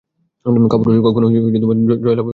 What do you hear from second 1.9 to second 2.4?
পারে না।